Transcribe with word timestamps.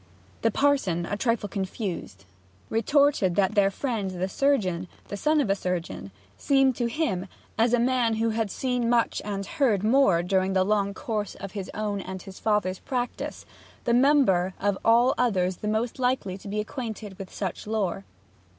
The 0.41 0.49
parson, 0.49 1.05
a 1.05 1.15
trifle 1.15 1.47
confused, 1.47 2.25
retorted 2.71 3.35
that 3.35 3.53
their 3.53 3.69
friend 3.69 4.09
the 4.09 4.27
surgeon, 4.27 4.87
the 5.09 5.15
son 5.15 5.39
of 5.39 5.47
a 5.47 5.53
surgeon, 5.55 6.09
seemed 6.39 6.75
to 6.77 6.87
him, 6.87 7.27
as 7.55 7.71
a 7.71 7.77
man 7.79 8.15
who 8.15 8.31
had 8.31 8.49
seen 8.49 8.89
much 8.89 9.21
and 9.23 9.45
heard 9.45 9.83
more 9.83 10.23
during 10.23 10.53
the 10.53 10.63
long 10.65 10.95
course 10.95 11.35
of 11.35 11.51
his 11.51 11.69
own 11.75 12.01
and 12.01 12.23
his 12.23 12.39
father's 12.39 12.79
practice, 12.79 13.45
the 13.83 13.93
member 13.93 14.55
of 14.59 14.75
all 14.83 15.13
others 15.19 15.61
most 15.61 15.99
likely 15.99 16.35
to 16.35 16.47
be 16.47 16.59
acquainted 16.59 17.19
with 17.19 17.31
such 17.31 17.67
lore. 17.67 18.03